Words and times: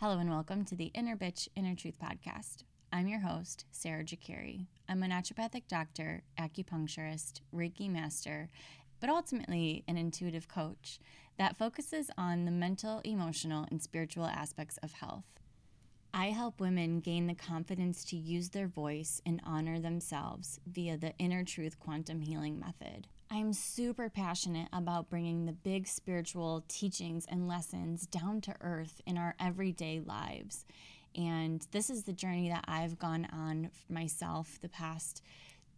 Hello 0.00 0.20
and 0.20 0.30
welcome 0.30 0.64
to 0.66 0.76
the 0.76 0.92
Inner 0.94 1.16
Bitch, 1.16 1.48
Inner 1.56 1.74
Truth 1.74 1.96
podcast. 2.00 2.62
I'm 2.92 3.08
your 3.08 3.18
host, 3.18 3.64
Sarah 3.72 4.04
Jakiri. 4.04 4.66
I'm 4.88 5.02
a 5.02 5.08
naturopathic 5.08 5.64
doctor, 5.66 6.22
acupuncturist, 6.38 7.40
Reiki 7.52 7.90
master, 7.90 8.48
but 9.00 9.10
ultimately 9.10 9.82
an 9.88 9.96
intuitive 9.96 10.46
coach 10.46 11.00
that 11.36 11.56
focuses 11.56 12.12
on 12.16 12.44
the 12.44 12.52
mental, 12.52 13.00
emotional, 13.00 13.66
and 13.72 13.82
spiritual 13.82 14.26
aspects 14.26 14.78
of 14.84 14.92
health. 14.92 15.24
I 16.14 16.26
help 16.26 16.60
women 16.60 17.00
gain 17.00 17.26
the 17.26 17.34
confidence 17.34 18.04
to 18.04 18.16
use 18.16 18.50
their 18.50 18.68
voice 18.68 19.20
and 19.26 19.42
honor 19.44 19.80
themselves 19.80 20.60
via 20.64 20.96
the 20.96 21.12
Inner 21.18 21.42
Truth 21.42 21.80
Quantum 21.80 22.20
Healing 22.20 22.60
Method. 22.60 23.08
I'm 23.30 23.52
super 23.52 24.08
passionate 24.08 24.68
about 24.72 25.10
bringing 25.10 25.44
the 25.44 25.52
big 25.52 25.86
spiritual 25.86 26.64
teachings 26.66 27.26
and 27.28 27.46
lessons 27.46 28.06
down 28.06 28.40
to 28.42 28.54
earth 28.62 29.02
in 29.06 29.18
our 29.18 29.34
everyday 29.38 30.00
lives. 30.00 30.64
And 31.14 31.66
this 31.70 31.90
is 31.90 32.04
the 32.04 32.14
journey 32.14 32.48
that 32.48 32.64
I've 32.66 32.98
gone 32.98 33.28
on 33.30 33.70
myself 33.90 34.58
the 34.62 34.68
past 34.70 35.22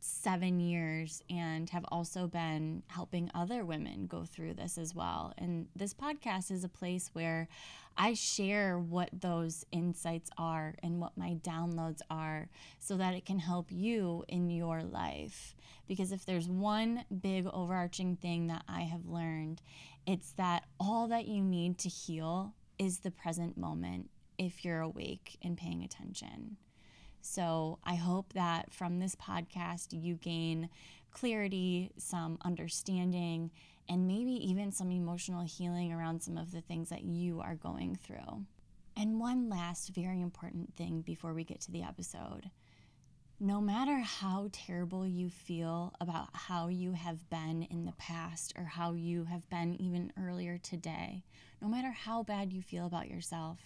seven 0.01 0.61
years 0.61 1.23
and 1.31 1.69
have 1.71 1.85
also 1.93 2.27
been 2.27 2.83
helping 2.89 3.31
other 3.35 3.65
women 3.65 4.07
go 4.07 4.25
through 4.25 4.55
this 4.55 4.79
as 4.79 4.95
well. 4.95 5.33
And 5.39 5.67
this 5.77 5.95
podcast 5.95 6.51
is 6.51 6.65
a 6.65 6.69
place 6.69 7.11
where 7.13 7.49
I 7.97 8.15
share 8.15 8.79
what 8.79 9.11
those 9.13 9.65
insights 9.73 10.31
are 10.39 10.75
and 10.83 11.01
what 11.01 11.17
my 11.17 11.37
downloads 11.43 12.01
are 12.11 12.49
so 12.79 12.97
that 12.97 13.15
it 13.15 13.27
can 13.27 13.39
help 13.39 13.67
you 13.71 14.25
in 14.29 14.49
your 14.51 14.83
life. 14.83 15.55
Because 15.87 16.13
if 16.13 16.25
there's 16.25 16.49
one 16.49 17.05
big 17.21 17.47
overarching 17.53 18.17
thing 18.17 18.47
that 18.47 18.63
I 18.69 18.83
have 18.83 19.07
learned, 19.07 19.61
it's 20.07 20.33
that 20.33 20.65
all 20.79 21.09
that 21.09 21.27
you 21.27 21.43
need 21.43 21.79
to 21.79 21.89
heal 21.89 22.55
is 22.79 23.01
the 23.01 23.11
present 23.11 23.59
moment 23.59 24.09
if 24.39 24.65
you're 24.65 24.81
awake 24.81 25.37
and 25.43 25.59
paying 25.59 25.83
attention. 25.83 26.57
So 27.21 27.79
I 27.85 27.95
hope 27.95 28.33
that 28.33 28.73
from 28.73 28.99
this 28.99 29.15
podcast, 29.15 29.89
you 29.91 30.15
gain 30.17 30.69
clarity, 31.11 31.91
some 31.97 32.39
understanding, 32.45 33.51
and 33.89 34.07
maybe 34.07 34.33
even 34.49 34.73
some 34.73 34.91
emotional 34.91 35.43
healing 35.43 35.93
around 35.93 36.23
some 36.23 36.39
of 36.39 36.53
the 36.53 36.61
things 36.61 36.89
that 36.91 37.03
you 37.03 37.41
are 37.41 37.57
going 37.57 37.97
through. 37.97 38.45
And 38.97 39.21
one 39.21 39.49
last 39.49 39.91
very 39.95 40.21
important 40.21 40.75
thing 40.77 41.03
before 41.03 41.35
we 41.35 41.45
get 41.45 41.61
to 41.63 41.73
the 41.73 41.83
episode 41.83 42.51
no 43.43 43.59
matter 43.59 43.97
how 44.01 44.51
terrible 44.53 45.07
you 45.07 45.31
feel 45.31 45.95
about 45.99 46.29
how 46.35 46.69
you 46.69 46.93
have 46.93 47.29
been 47.31 47.63
in 47.71 47.87
the 47.87 47.93
past 47.93 48.53
or 48.59 48.65
how 48.65 48.93
you 48.93 49.25
have 49.25 49.49
been 49.49 49.81
even 49.81 50.13
earlier 50.23 50.59
today, 50.59 51.25
no 51.63 51.67
matter 51.67 51.91
how 51.91 52.23
bad 52.23 52.53
you 52.53 52.61
feel 52.61 52.85
about 52.85 53.09
yourself, 53.09 53.59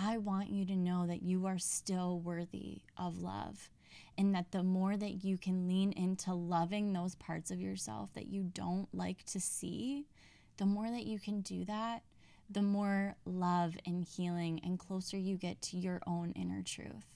I 0.00 0.18
want 0.18 0.50
you 0.50 0.64
to 0.66 0.76
know 0.76 1.06
that 1.08 1.22
you 1.22 1.46
are 1.46 1.58
still 1.58 2.20
worthy 2.20 2.82
of 2.96 3.18
love. 3.18 3.68
And 4.16 4.34
that 4.34 4.52
the 4.52 4.62
more 4.62 4.96
that 4.96 5.24
you 5.24 5.38
can 5.38 5.66
lean 5.66 5.92
into 5.92 6.34
loving 6.34 6.92
those 6.92 7.16
parts 7.16 7.50
of 7.50 7.60
yourself 7.60 8.10
that 8.14 8.28
you 8.28 8.44
don't 8.52 8.88
like 8.92 9.24
to 9.26 9.40
see, 9.40 10.06
the 10.56 10.66
more 10.66 10.90
that 10.90 11.06
you 11.06 11.18
can 11.18 11.40
do 11.40 11.64
that, 11.64 12.02
the 12.50 12.62
more 12.62 13.16
love 13.24 13.76
and 13.86 14.04
healing 14.04 14.60
and 14.64 14.78
closer 14.78 15.16
you 15.16 15.36
get 15.36 15.60
to 15.62 15.76
your 15.76 16.00
own 16.06 16.32
inner 16.32 16.62
truth. 16.62 17.06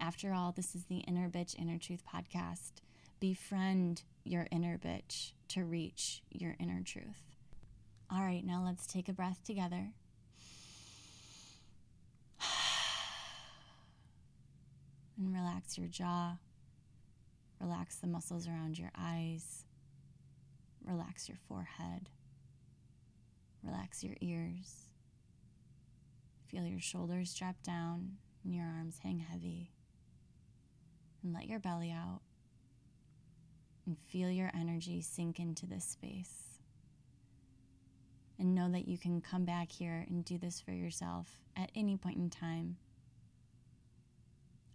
After 0.00 0.32
all, 0.32 0.52
this 0.52 0.74
is 0.74 0.84
the 0.84 0.98
Inner 0.98 1.28
Bitch 1.28 1.58
Inner 1.58 1.78
Truth 1.78 2.02
podcast. 2.12 2.72
Befriend 3.18 4.02
your 4.24 4.46
inner 4.50 4.78
bitch 4.78 5.32
to 5.48 5.64
reach 5.64 6.22
your 6.30 6.54
inner 6.60 6.82
truth. 6.84 7.22
All 8.10 8.20
right, 8.20 8.44
now 8.44 8.62
let's 8.64 8.86
take 8.86 9.08
a 9.08 9.12
breath 9.12 9.42
together. 9.44 9.92
And 15.18 15.34
relax 15.34 15.78
your 15.78 15.88
jaw. 15.88 16.36
Relax 17.60 17.96
the 17.96 18.06
muscles 18.06 18.46
around 18.46 18.78
your 18.78 18.90
eyes. 18.96 19.64
Relax 20.84 21.28
your 21.28 21.38
forehead. 21.48 22.08
Relax 23.62 24.04
your 24.04 24.14
ears. 24.20 24.88
Feel 26.48 26.66
your 26.66 26.80
shoulders 26.80 27.34
drop 27.34 27.56
down 27.62 28.18
and 28.44 28.54
your 28.54 28.66
arms 28.66 29.00
hang 29.02 29.18
heavy. 29.18 29.72
And 31.22 31.32
let 31.32 31.48
your 31.48 31.58
belly 31.58 31.90
out. 31.90 32.20
And 33.86 33.96
feel 33.98 34.30
your 34.30 34.50
energy 34.54 35.00
sink 35.00 35.38
into 35.40 35.66
this 35.66 35.84
space. 35.84 36.60
And 38.38 38.54
know 38.54 38.70
that 38.70 38.86
you 38.86 38.98
can 38.98 39.20
come 39.20 39.44
back 39.44 39.72
here 39.72 40.04
and 40.08 40.24
do 40.24 40.36
this 40.36 40.60
for 40.60 40.72
yourself 40.72 41.40
at 41.56 41.70
any 41.74 41.96
point 41.96 42.18
in 42.18 42.28
time 42.28 42.76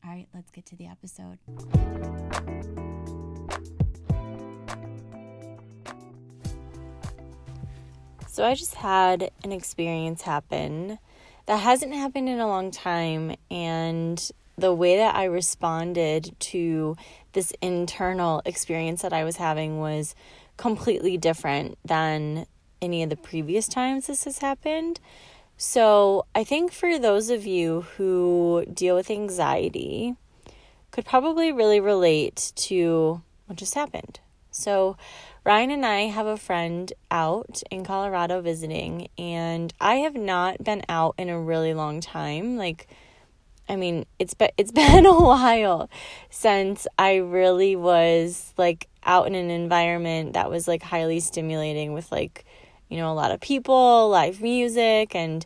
all 0.04 0.12
right, 0.12 0.28
let's 0.34 0.52
get 0.52 0.66
to 0.68 0.76
the 0.76 0.88
episode. 0.88 1.38
So, 8.28 8.46
I 8.46 8.56
just 8.56 8.76
had 8.76 9.30
an 9.44 9.52
experience 9.52 10.22
happen 10.22 10.98
that 11.46 11.58
hasn't 11.58 11.94
happened 11.94 12.30
in 12.30 12.40
a 12.40 12.48
long 12.48 12.72
time. 12.72 13.36
And 13.50 14.32
the 14.58 14.74
way 14.74 14.98
that 14.98 15.16
I 15.16 15.26
responded 15.26 16.36
to 16.40 16.96
this 17.34 17.54
internal 17.62 18.42
experience 18.46 19.02
that 19.02 19.14
I 19.14 19.24
was 19.24 19.38
having 19.38 19.80
was 19.80 20.16
completely 20.58 21.18
different 21.18 21.78
than 21.84 22.46
any 22.82 23.04
of 23.04 23.10
the 23.10 23.18
previous 23.18 23.68
times 23.68 24.08
this 24.08 24.24
has 24.24 24.40
happened. 24.40 25.00
So, 25.58 26.26
I 26.34 26.44
think 26.44 26.72
for 26.72 26.98
those 26.98 27.30
of 27.30 27.46
you 27.46 27.82
who 27.98 28.66
deal 28.74 28.96
with 28.96 29.12
anxiety, 29.12 30.16
could 30.92 31.06
probably 31.06 31.52
really 31.52 31.80
relate 31.80 32.52
to 32.56 33.22
what 33.46 33.58
just 33.58 33.76
happened. 33.76 34.20
So, 34.52 34.98
Ryan 35.44 35.72
and 35.72 35.86
I 35.86 36.02
have 36.02 36.28
a 36.28 36.38
friend 36.38 36.92
out 37.10 37.64
in 37.72 37.84
Colorado 37.84 38.42
visiting, 38.42 39.08
and 39.18 39.74
I 39.80 39.96
have 39.96 40.16
not 40.16 40.64
been 40.64 40.84
out 40.90 41.16
in 41.18 41.30
a 41.30 41.40
really 41.40 41.74
long 41.74 42.02
time. 42.02 42.58
Like, 42.58 42.88
I 43.68 43.76
mean, 43.76 44.06
it's 44.20 44.34
been 44.34 44.52
it's 44.58 44.72
been 44.74 45.06
a 45.06 45.20
while 45.20 45.90
since 46.30 46.88
I 47.00 47.16
really 47.16 47.76
was 47.76 48.54
like 48.58 48.88
out 49.04 49.28
in 49.28 49.36
an 49.36 49.50
environment 49.50 50.34
that 50.34 50.50
was 50.50 50.68
like 50.68 50.84
highly 50.84 51.22
stimulating 51.22 51.94
with 51.94 52.12
like 52.12 52.46
you 52.91 52.97
know, 52.97 53.12
a 53.12 53.16
lot 53.16 53.31
of 53.31 53.40
people, 53.40 54.09
live 54.09 54.41
music 54.41 55.16
and 55.16 55.46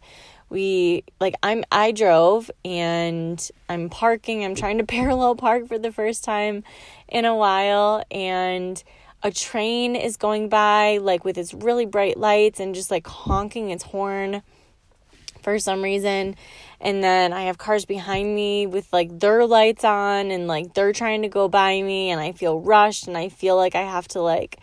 we 0.49 1.03
like 1.19 1.35
I'm 1.43 1.63
I 1.71 1.91
drove 1.91 2.49
and 2.63 3.39
I'm 3.69 3.89
parking. 3.89 4.43
I'm 4.43 4.55
trying 4.55 4.79
to 4.79 4.83
parallel 4.87 5.35
park 5.35 5.67
for 5.67 5.77
the 5.77 5.91
first 5.91 6.23
time 6.23 6.63
in 7.07 7.23
a 7.25 7.35
while 7.35 8.03
and 8.09 8.83
a 9.21 9.31
train 9.31 9.95
is 9.95 10.17
going 10.17 10.49
by 10.49 10.97
like 10.97 11.23
with 11.23 11.37
its 11.37 11.53
really 11.53 11.85
bright 11.85 12.17
lights 12.17 12.59
and 12.59 12.73
just 12.73 12.89
like 12.89 13.05
honking 13.07 13.69
its 13.69 13.83
horn 13.83 14.41
for 15.43 15.59
some 15.59 15.83
reason. 15.83 16.35
And 16.81 17.03
then 17.03 17.31
I 17.31 17.43
have 17.43 17.59
cars 17.59 17.85
behind 17.85 18.33
me 18.33 18.65
with 18.65 18.91
like 18.91 19.19
their 19.19 19.45
lights 19.45 19.83
on 19.83 20.31
and 20.31 20.47
like 20.47 20.73
they're 20.73 20.93
trying 20.93 21.21
to 21.21 21.29
go 21.29 21.47
by 21.47 21.79
me 21.81 22.09
and 22.09 22.19
I 22.19 22.31
feel 22.31 22.59
rushed 22.59 23.07
and 23.07 23.15
I 23.15 23.29
feel 23.29 23.55
like 23.55 23.75
I 23.75 23.83
have 23.83 24.07
to 24.09 24.21
like 24.21 24.59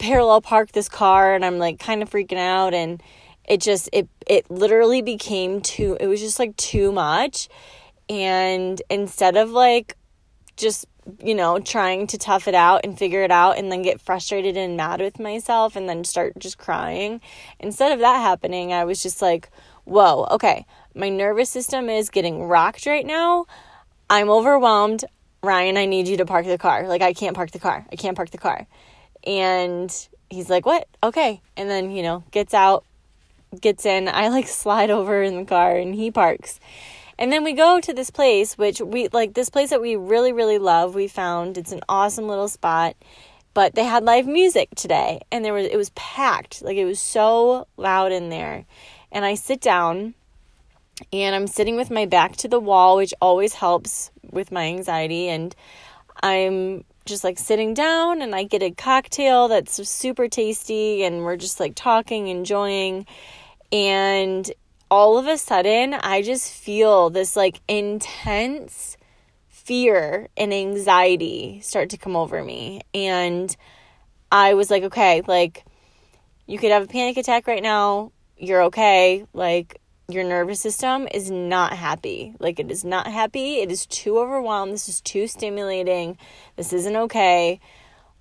parallel 0.00 0.40
park 0.40 0.72
this 0.72 0.88
car 0.88 1.34
and 1.34 1.44
I'm 1.44 1.58
like 1.58 1.78
kind 1.78 2.02
of 2.02 2.10
freaking 2.10 2.38
out 2.38 2.74
and 2.74 3.00
it 3.44 3.60
just 3.60 3.88
it 3.92 4.08
it 4.26 4.50
literally 4.50 5.02
became 5.02 5.60
too 5.60 5.96
it 6.00 6.06
was 6.08 6.20
just 6.20 6.38
like 6.38 6.56
too 6.56 6.90
much. 6.90 7.48
And 8.08 8.80
instead 8.90 9.36
of 9.36 9.50
like 9.50 9.96
just 10.56 10.86
you 11.22 11.34
know 11.34 11.58
trying 11.58 12.06
to 12.08 12.18
tough 12.18 12.48
it 12.48 12.54
out 12.54 12.80
and 12.84 12.98
figure 12.98 13.22
it 13.22 13.30
out 13.30 13.58
and 13.58 13.70
then 13.70 13.82
get 13.82 14.00
frustrated 14.00 14.56
and 14.56 14.76
mad 14.76 15.00
with 15.00 15.18
myself 15.18 15.76
and 15.76 15.88
then 15.88 16.04
start 16.04 16.32
just 16.38 16.58
crying 16.58 17.20
instead 17.58 17.92
of 17.92 18.00
that 18.00 18.20
happening 18.20 18.72
I 18.72 18.84
was 18.84 19.02
just 19.02 19.20
like 19.22 19.50
whoa 19.84 20.26
okay 20.30 20.66
my 20.94 21.08
nervous 21.08 21.50
system 21.50 21.88
is 21.88 22.10
getting 22.10 22.44
rocked 22.44 22.86
right 22.86 23.06
now. 23.06 23.46
I'm 24.08 24.28
overwhelmed. 24.28 25.04
Ryan 25.42 25.76
I 25.76 25.86
need 25.86 26.08
you 26.08 26.16
to 26.18 26.26
park 26.26 26.46
the 26.46 26.58
car. 26.58 26.88
Like 26.88 27.02
I 27.02 27.12
can't 27.12 27.36
park 27.36 27.50
the 27.50 27.58
car. 27.58 27.86
I 27.92 27.96
can't 27.96 28.16
park 28.16 28.30
the 28.30 28.38
car 28.38 28.66
and 29.24 30.08
he's 30.28 30.50
like, 30.50 30.66
What? 30.66 30.88
Okay. 31.02 31.40
And 31.56 31.68
then, 31.68 31.90
you 31.90 32.02
know, 32.02 32.24
gets 32.30 32.54
out, 32.54 32.84
gets 33.60 33.84
in. 33.86 34.08
I 34.08 34.28
like 34.28 34.46
slide 34.48 34.90
over 34.90 35.22
in 35.22 35.36
the 35.36 35.44
car 35.44 35.76
and 35.76 35.94
he 35.94 36.10
parks. 36.10 36.60
And 37.18 37.30
then 37.30 37.44
we 37.44 37.52
go 37.52 37.80
to 37.80 37.92
this 37.92 38.10
place, 38.10 38.56
which 38.56 38.80
we 38.80 39.08
like 39.08 39.34
this 39.34 39.50
place 39.50 39.70
that 39.70 39.82
we 39.82 39.94
really, 39.94 40.32
really 40.32 40.58
love. 40.58 40.94
We 40.94 41.06
found 41.06 41.58
it's 41.58 41.72
an 41.72 41.82
awesome 41.86 42.26
little 42.26 42.48
spot, 42.48 42.96
but 43.52 43.74
they 43.74 43.84
had 43.84 44.04
live 44.04 44.26
music 44.26 44.70
today 44.74 45.20
and 45.30 45.44
there 45.44 45.52
was 45.52 45.66
it 45.66 45.76
was 45.76 45.90
packed. 45.90 46.62
Like 46.62 46.78
it 46.78 46.86
was 46.86 46.98
so 46.98 47.66
loud 47.76 48.10
in 48.10 48.30
there. 48.30 48.64
And 49.12 49.24
I 49.24 49.34
sit 49.34 49.60
down 49.60 50.14
and 51.12 51.34
I'm 51.34 51.46
sitting 51.46 51.76
with 51.76 51.90
my 51.90 52.06
back 52.06 52.36
to 52.36 52.48
the 52.48 52.60
wall, 52.60 52.96
which 52.96 53.12
always 53.20 53.54
helps 53.54 54.10
with 54.30 54.50
my 54.50 54.64
anxiety. 54.64 55.28
And 55.28 55.54
I'm 56.22 56.84
just 57.04 57.24
like 57.24 57.38
sitting 57.38 57.74
down 57.74 58.22
and 58.22 58.34
I 58.34 58.44
get 58.44 58.62
a 58.62 58.70
cocktail 58.70 59.48
that's 59.48 59.88
super 59.88 60.28
tasty 60.28 61.02
and 61.04 61.24
we're 61.24 61.36
just 61.36 61.60
like 61.60 61.74
talking, 61.74 62.28
enjoying. 62.28 63.06
And 63.72 64.50
all 64.90 65.18
of 65.18 65.26
a 65.26 65.38
sudden, 65.38 65.94
I 65.94 66.22
just 66.22 66.52
feel 66.52 67.10
this 67.10 67.36
like 67.36 67.60
intense 67.68 68.96
fear 69.48 70.28
and 70.36 70.52
anxiety 70.52 71.60
start 71.60 71.90
to 71.90 71.96
come 71.96 72.16
over 72.16 72.42
me. 72.42 72.82
And 72.92 73.54
I 74.32 74.54
was 74.54 74.70
like, 74.70 74.84
okay, 74.84 75.22
like 75.26 75.64
you 76.46 76.58
could 76.58 76.70
have 76.70 76.84
a 76.84 76.88
panic 76.88 77.16
attack 77.16 77.46
right 77.46 77.62
now. 77.62 78.12
You're 78.36 78.64
okay. 78.64 79.24
Like 79.32 79.79
your 80.12 80.24
nervous 80.24 80.60
system 80.60 81.08
is 81.12 81.30
not 81.30 81.72
happy. 81.72 82.34
Like 82.38 82.58
it 82.58 82.70
is 82.70 82.84
not 82.84 83.06
happy. 83.06 83.56
It 83.56 83.70
is 83.70 83.86
too 83.86 84.18
overwhelmed. 84.18 84.72
This 84.72 84.88
is 84.88 85.00
too 85.00 85.26
stimulating. 85.26 86.18
This 86.56 86.72
isn't 86.72 86.96
okay. 86.96 87.60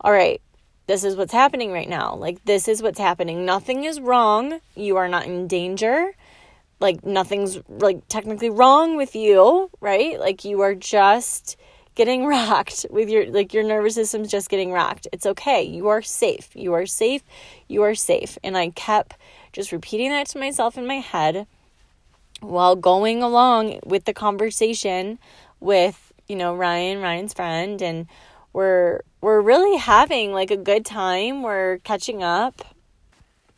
All 0.01 0.11
right. 0.11 0.41
This 0.87 1.03
is 1.03 1.15
what's 1.15 1.33
happening 1.33 1.71
right 1.71 1.89
now. 1.89 2.15
Like 2.15 2.43
this 2.45 2.67
is 2.67 2.81
what's 2.81 2.99
happening. 2.99 3.45
Nothing 3.45 3.83
is 3.83 3.99
wrong. 3.99 4.59
You 4.75 4.97
are 4.97 5.07
not 5.07 5.25
in 5.25 5.47
danger 5.47 6.13
like 6.79 7.05
nothing's 7.05 7.59
like 7.67 8.07
technically 8.07 8.49
wrong 8.49 8.95
with 8.95 9.15
you, 9.15 9.69
right? 9.81 10.19
Like 10.19 10.45
you 10.45 10.61
are 10.61 10.75
just 10.75 11.57
getting 11.95 12.25
rocked 12.25 12.85
with 12.89 13.09
your 13.09 13.29
like 13.31 13.53
your 13.53 13.63
nervous 13.63 13.95
system's 13.95 14.31
just 14.31 14.49
getting 14.49 14.71
rocked. 14.71 15.07
It's 15.11 15.25
okay. 15.25 15.63
You 15.63 15.87
are 15.89 16.01
safe. 16.01 16.49
You 16.55 16.73
are 16.73 16.85
safe. 16.85 17.23
You 17.67 17.83
are 17.83 17.95
safe. 17.95 18.37
And 18.43 18.57
I 18.57 18.69
kept 18.69 19.15
just 19.51 19.71
repeating 19.71 20.09
that 20.09 20.27
to 20.27 20.39
myself 20.39 20.77
in 20.77 20.87
my 20.87 20.99
head 20.99 21.47
while 22.41 22.75
going 22.75 23.21
along 23.21 23.79
with 23.85 24.05
the 24.05 24.13
conversation 24.13 25.19
with, 25.59 26.13
you 26.27 26.35
know, 26.35 26.55
Ryan, 26.55 27.01
Ryan's 27.01 27.33
friend 27.33 27.81
and 27.81 28.07
we're 28.53 29.01
we're 29.21 29.41
really 29.41 29.77
having 29.77 30.33
like 30.33 30.51
a 30.51 30.57
good 30.57 30.85
time. 30.85 31.43
We're 31.43 31.79
catching 31.79 32.23
up 32.23 32.63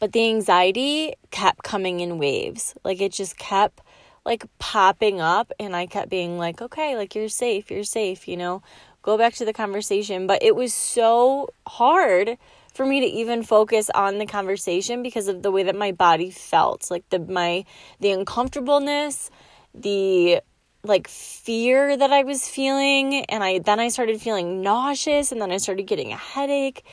but 0.02 0.14
the 0.14 0.28
anxiety 0.28 1.14
kept 1.30 1.64
coming 1.64 2.00
in 2.00 2.18
waves. 2.18 2.74
Like 2.84 3.00
it 3.00 3.14
just 3.14 3.38
kept 3.38 3.82
like 4.26 4.46
popping 4.58 5.22
up 5.22 5.52
and 5.60 5.76
I 5.76 5.86
kept 5.86 6.10
being 6.10 6.40
like, 6.40 6.60
"Okay, 6.60 6.98
like 6.98 7.14
you're 7.14 7.30
safe, 7.30 7.70
you're 7.70 7.84
safe, 7.84 8.28
you 8.28 8.36
know. 8.36 8.64
Go 9.04 9.16
back 9.16 9.36
to 9.36 9.46
the 9.46 9.54
conversation." 9.54 10.26
But 10.26 10.42
it 10.42 10.56
was 10.56 10.74
so 10.74 11.50
hard 11.68 12.38
for 12.72 12.86
me 12.86 13.02
to 13.02 13.06
even 13.06 13.44
focus 13.44 13.90
on 13.94 14.18
the 14.18 14.26
conversation 14.26 15.04
because 15.04 15.28
of 15.28 15.44
the 15.44 15.52
way 15.52 15.64
that 15.64 15.76
my 15.76 15.92
body 15.92 16.32
felt. 16.32 16.90
Like 16.90 17.08
the 17.10 17.20
my 17.20 17.66
the 18.00 18.12
uncomfortableness, 18.12 19.30
the 19.74 20.42
like 20.84 21.08
fear 21.08 21.96
that 21.96 22.12
I 22.12 22.24
was 22.24 22.48
feeling 22.48 23.26
and 23.26 23.44
I 23.44 23.60
then 23.60 23.80
I 23.80 23.90
started 23.90 24.22
feeling 24.22 24.62
nauseous 24.62 25.32
and 25.32 25.42
then 25.42 25.52
I 25.52 25.58
started 25.58 25.84
getting 25.84 26.12
a 26.12 26.18
headache 26.18 26.84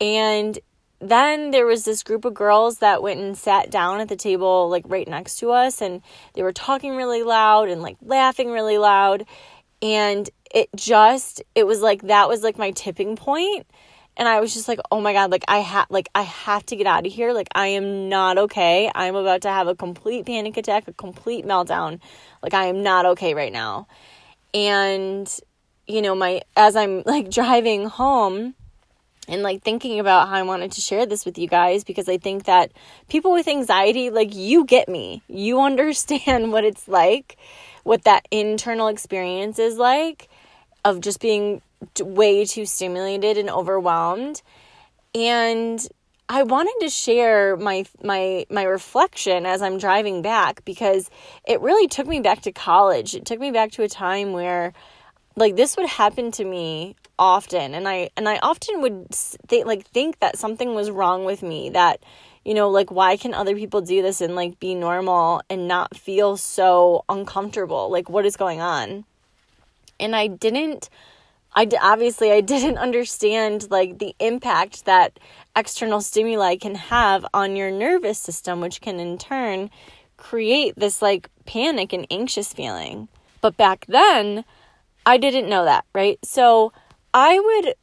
and 0.00 0.58
then 1.00 1.52
there 1.52 1.66
was 1.66 1.84
this 1.84 2.02
group 2.02 2.24
of 2.24 2.34
girls 2.34 2.78
that 2.78 3.02
went 3.02 3.20
and 3.20 3.36
sat 3.36 3.70
down 3.70 4.00
at 4.00 4.08
the 4.08 4.16
table 4.16 4.68
like 4.68 4.84
right 4.86 5.06
next 5.06 5.38
to 5.40 5.50
us 5.50 5.82
and 5.82 6.02
they 6.34 6.42
were 6.42 6.52
talking 6.52 6.96
really 6.96 7.22
loud 7.22 7.68
and 7.68 7.82
like 7.82 7.96
laughing 8.02 8.50
really 8.50 8.78
loud 8.78 9.26
and 9.82 10.30
it 10.52 10.68
just 10.74 11.42
it 11.54 11.66
was 11.66 11.82
like 11.82 12.02
that 12.02 12.28
was 12.28 12.42
like 12.42 12.56
my 12.56 12.70
tipping 12.70 13.14
point 13.14 13.66
and 14.18 14.28
I 14.28 14.40
was 14.40 14.52
just 14.52 14.68
like, 14.68 14.80
"Oh 14.90 15.00
my 15.00 15.12
god, 15.12 15.30
like 15.30 15.44
I 15.48 15.58
have 15.58 15.86
like 15.88 16.08
I 16.14 16.22
have 16.22 16.66
to 16.66 16.76
get 16.76 16.86
out 16.86 17.06
of 17.06 17.12
here. 17.12 17.32
Like 17.32 17.48
I 17.54 17.68
am 17.68 18.08
not 18.08 18.36
okay. 18.36 18.90
I'm 18.94 19.14
about 19.14 19.42
to 19.42 19.48
have 19.48 19.68
a 19.68 19.76
complete 19.76 20.26
panic 20.26 20.56
attack, 20.56 20.88
a 20.88 20.92
complete 20.92 21.46
meltdown. 21.46 22.00
Like 22.42 22.52
I 22.52 22.66
am 22.66 22.82
not 22.82 23.06
okay 23.06 23.34
right 23.34 23.52
now." 23.52 23.86
And 24.52 25.32
you 25.86 26.02
know, 26.02 26.14
my 26.16 26.42
as 26.56 26.74
I'm 26.76 27.02
like 27.06 27.30
driving 27.30 27.86
home, 27.86 28.54
and 29.28 29.42
like 29.42 29.62
thinking 29.62 30.00
about 30.00 30.28
how 30.28 30.34
I 30.34 30.42
wanted 30.42 30.72
to 30.72 30.80
share 30.80 31.06
this 31.06 31.24
with 31.24 31.38
you 31.38 31.46
guys 31.46 31.84
because 31.84 32.08
I 32.08 32.18
think 32.18 32.44
that 32.44 32.72
people 33.08 33.32
with 33.32 33.46
anxiety, 33.46 34.10
like 34.10 34.34
you 34.34 34.64
get 34.64 34.88
me, 34.88 35.22
you 35.28 35.60
understand 35.60 36.50
what 36.52 36.64
it's 36.64 36.88
like, 36.88 37.36
what 37.84 38.02
that 38.04 38.26
internal 38.32 38.88
experience 38.88 39.60
is 39.60 39.78
like 39.78 40.28
of 40.84 41.00
just 41.00 41.20
being 41.20 41.62
way 42.00 42.44
too 42.44 42.66
stimulated 42.66 43.38
and 43.38 43.50
overwhelmed. 43.50 44.42
And 45.14 45.86
I 46.28 46.42
wanted 46.42 46.74
to 46.80 46.90
share 46.90 47.56
my 47.56 47.86
my 48.02 48.44
my 48.50 48.64
reflection 48.64 49.46
as 49.46 49.62
I'm 49.62 49.78
driving 49.78 50.22
back 50.22 50.64
because 50.64 51.10
it 51.46 51.60
really 51.60 51.88
took 51.88 52.06
me 52.06 52.20
back 52.20 52.42
to 52.42 52.52
college. 52.52 53.14
It 53.14 53.24
took 53.24 53.40
me 53.40 53.50
back 53.50 53.72
to 53.72 53.82
a 53.82 53.88
time 53.88 54.32
where 54.32 54.74
like 55.38 55.56
this 55.56 55.76
would 55.76 55.88
happen 55.88 56.30
to 56.32 56.44
me 56.44 56.96
often 57.18 57.74
and 57.74 57.88
i 57.88 58.08
and 58.16 58.28
i 58.28 58.38
often 58.38 58.80
would 58.80 59.08
think 59.10 59.66
like 59.66 59.86
think 59.88 60.18
that 60.20 60.38
something 60.38 60.74
was 60.74 60.90
wrong 60.90 61.24
with 61.24 61.42
me 61.42 61.70
that 61.70 62.00
you 62.44 62.54
know 62.54 62.70
like 62.70 62.90
why 62.90 63.16
can 63.16 63.34
other 63.34 63.56
people 63.56 63.80
do 63.80 64.02
this 64.02 64.20
and 64.20 64.36
like 64.36 64.58
be 64.60 64.74
normal 64.74 65.42
and 65.50 65.66
not 65.66 65.96
feel 65.96 66.36
so 66.36 67.04
uncomfortable 67.08 67.90
like 67.90 68.08
what 68.08 68.24
is 68.24 68.36
going 68.36 68.60
on 68.60 69.04
and 69.98 70.14
i 70.14 70.26
didn't 70.26 70.88
i 71.58 71.66
obviously 71.82 72.32
i 72.32 72.40
didn't 72.54 72.78
understand 72.78 73.70
like 73.70 73.98
the 73.98 74.14
impact 74.20 74.84
that 74.84 75.18
external 75.56 76.00
stimuli 76.00 76.56
can 76.56 76.74
have 76.74 77.26
on 77.34 77.56
your 77.56 77.70
nervous 77.70 78.18
system 78.18 78.60
which 78.60 78.80
can 78.80 78.98
in 78.98 79.18
turn 79.18 79.68
create 80.16 80.74
this 80.76 81.02
like 81.02 81.28
panic 81.44 81.92
and 81.92 82.06
anxious 82.10 82.52
feeling 82.52 83.08
but 83.40 83.56
back 83.56 83.84
then 83.88 84.44
i 85.04 85.16
didn't 85.16 85.48
know 85.48 85.64
that 85.64 85.84
right 85.94 86.18
so 86.24 86.72
I 87.14 87.40
would 87.40 87.74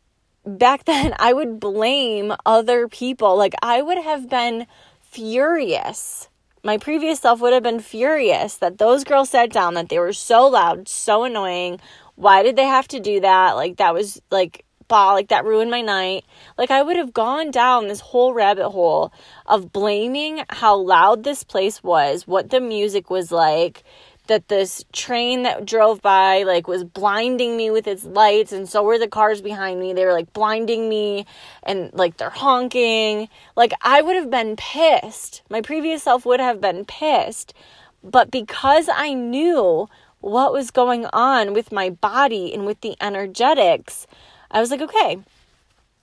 back 0.60 0.86
then 0.86 1.14
I 1.20 1.34
would 1.34 1.60
blame 1.60 2.34
other 2.46 2.88
people. 2.88 3.38
Like 3.38 3.56
I 3.62 3.82
would 3.82 3.98
have 3.98 4.30
been 4.30 4.68
furious. 5.02 6.30
My 6.64 6.78
previous 6.78 7.20
self 7.20 7.42
would 7.42 7.54
have 7.54 7.64
been 7.64 7.80
furious 7.80 8.58
that 8.58 8.80
those 8.80 9.04
girls 9.04 9.30
sat 9.30 9.52
down, 9.52 9.76
that 9.76 9.90
they 9.90 10.00
were 10.00 10.14
so 10.14 10.48
loud, 10.48 10.88
so 10.88 11.24
annoying. 11.24 11.80
Why 12.16 12.44
did 12.44 12.56
they 12.56 12.66
have 12.66 12.88
to 12.90 13.00
do 13.00 13.20
that? 13.22 13.56
Like 13.56 13.78
that 13.78 13.94
was 13.94 14.22
like 14.32 14.66
bah, 14.88 15.14
like 15.14 15.30
that 15.30 15.46
ruined 15.46 15.72
my 15.72 15.82
night. 15.82 16.26
Like 16.58 16.72
I 16.72 16.82
would 16.82 16.98
have 16.98 17.14
gone 17.14 17.52
down 17.52 17.88
this 17.88 18.00
whole 18.00 18.34
rabbit 18.34 18.70
hole 18.70 19.12
of 19.46 19.72
blaming 19.72 20.44
how 20.50 20.78
loud 20.78 21.24
this 21.24 21.44
place 21.44 21.84
was, 21.84 22.28
what 22.28 22.50
the 22.50 22.62
music 22.62 23.10
was 23.10 23.32
like, 23.32 23.84
that 24.28 24.48
this 24.48 24.84
train 24.92 25.44
that 25.44 25.66
drove 25.66 26.02
by 26.02 26.44
like 26.44 26.68
was 26.68 26.84
blinding 26.84 27.56
me 27.56 27.70
with 27.70 27.88
its 27.88 28.04
lights 28.04 28.52
and 28.52 28.68
so 28.68 28.84
were 28.84 28.98
the 28.98 29.08
cars 29.08 29.42
behind 29.42 29.80
me 29.80 29.94
they 29.94 30.06
were 30.06 30.14
like 30.14 30.34
blinding 30.34 30.90
me 30.90 31.26
and 31.64 31.94
like 31.94 32.18
they're 32.18 32.30
honking 32.30 33.30
like 33.56 33.72
i 33.82 34.02
would 34.02 34.16
have 34.16 34.32
been 34.32 34.56
pissed 34.56 35.44
my 35.50 35.62
previous 35.62 36.04
self 36.04 36.26
would 36.26 36.40
have 36.40 36.60
been 36.60 36.84
pissed 36.86 37.54
but 38.04 38.32
because 38.32 38.90
i 38.92 39.14
knew 39.14 39.88
what 40.26 40.52
was 40.52 40.72
going 40.72 41.06
on 41.14 41.54
with 41.54 41.72
my 41.72 41.92
body 41.92 42.52
and 42.52 42.66
with 42.66 42.82
the 42.82 42.96
energetics. 43.00 44.08
I 44.50 44.60
was 44.60 44.72
like 44.72 44.82
okay 44.82 45.20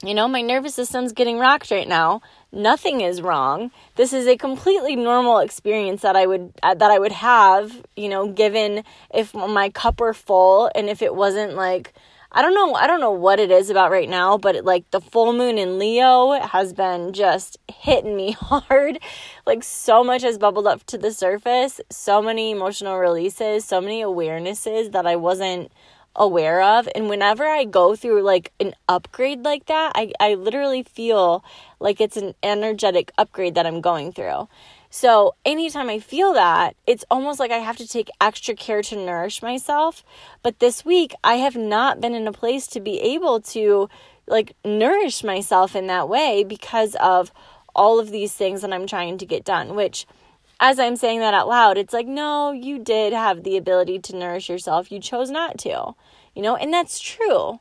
you 0.05 0.15
know 0.15 0.27
my 0.27 0.41
nervous 0.41 0.75
system's 0.75 1.13
getting 1.13 1.39
rocked 1.39 1.71
right 1.71 1.87
now. 1.89 2.23
Nothing 2.51 3.01
is 3.01 3.23
wrong. 3.23 3.71
This 3.95 4.13
is 4.13 4.27
a 4.27 4.37
completely 4.37 4.97
normal 4.97 5.39
experience 5.39 6.03
that 6.03 6.17
i 6.17 6.27
would 6.27 6.53
uh, 6.63 6.75
that 6.75 6.91
i 6.91 6.99
would 6.99 7.13
have 7.13 7.85
you 7.97 8.09
know 8.09 8.29
given 8.29 8.85
if 9.15 9.35
my 9.35 9.71
cup 9.71 10.01
were 10.01 10.15
full 10.15 10.71
and 10.75 10.89
if 10.89 11.03
it 11.03 11.15
wasn't 11.15 11.55
like 11.55 11.93
i 12.33 12.43
don't 12.43 12.55
know 12.55 12.75
i 12.75 12.87
don't 12.87 13.01
know 13.01 13.11
what 13.11 13.39
it 13.39 13.51
is 13.51 13.71
about 13.71 13.91
right 13.91 14.09
now 14.09 14.37
but 14.37 14.57
it, 14.57 14.65
like 14.65 14.91
the 14.91 15.01
full 15.01 15.33
moon 15.33 15.59
in 15.59 15.79
leo 15.79 16.33
has 16.41 16.73
been 16.73 17.13
just 17.13 17.59
hitting 17.69 18.17
me 18.17 18.33
hard. 18.41 18.99
Like 19.47 19.63
so 19.63 20.05
much 20.05 20.23
has 20.23 20.39
bubbled 20.39 20.67
up 20.67 20.85
to 20.85 20.99
the 20.99 21.13
surface 21.13 21.81
so 21.91 22.23
many 22.23 22.51
emotional 22.51 22.99
releases 22.99 23.65
so 23.65 23.81
many 23.81 24.03
awarenesses 24.03 24.93
that 24.93 25.07
i 25.07 25.17
wasn't 25.17 25.71
aware 26.15 26.61
of. 26.61 26.89
And 26.95 27.09
whenever 27.09 27.45
i 27.45 27.65
go 27.65 27.97
through 27.97 28.23
like 28.23 28.53
an 28.61 28.75
upgrade 28.89 29.45
like 29.45 29.67
that 29.67 29.93
i, 29.95 30.13
I 30.21 30.35
literally 30.35 30.83
feel 30.83 31.45
like 31.81 32.01
it's 32.01 32.17
an 32.17 32.35
energetic 32.43 33.13
upgrade 33.19 33.55
that 33.55 33.67
i'm 33.67 33.81
going 33.81 34.13
through 34.13 34.49
so 34.95 35.35
anytime 35.47 35.89
i 35.89 35.99
feel 35.99 36.35
that 36.35 36.77
it's 36.87 37.05
almost 37.11 37.41
like 37.41 37.51
i 37.51 37.57
have 37.57 37.79
to 37.79 37.89
take 37.89 38.11
extra 38.21 38.55
care 38.55 38.83
to 38.83 38.95
nourish 38.95 39.43
myself 39.43 40.05
but 40.43 40.59
this 40.59 40.85
week 40.85 41.15
i 41.25 41.37
have 41.37 41.57
not 41.57 41.99
been 41.99 42.15
in 42.15 42.29
a 42.29 42.33
place 42.33 42.67
to 42.67 42.79
be 42.79 43.01
able 43.01 43.41
to 43.41 43.89
like 44.27 44.55
nourish 44.67 45.25
myself 45.25 45.75
in 45.75 45.87
that 45.87 46.11
way 46.11 46.45
because 46.45 46.95
of 46.97 47.33
all 47.75 47.99
of 47.99 48.11
these 48.11 48.35
things 48.35 48.61
that 48.61 48.73
i'm 48.73 48.87
trying 48.87 49.17
to 49.17 49.25
get 49.25 49.45
done 49.45 49.75
which 49.75 50.07
as 50.61 50.79
I'm 50.79 50.95
saying 50.95 51.19
that 51.19 51.35
out 51.35 51.49
loud, 51.49 51.77
it's 51.77 51.93
like, 51.93 52.07
no, 52.07 52.53
you 52.53 52.79
did 52.79 53.13
have 53.13 53.43
the 53.43 53.57
ability 53.57 53.99
to 53.99 54.17
nourish 54.17 54.49
yourself. 54.49 54.93
You 54.93 55.01
chose 55.01 55.29
not 55.29 55.59
to, 55.59 55.95
you 56.37 56.43
know, 56.43 56.55
and 56.55 56.73
that's 56.73 57.01
true. 57.01 57.59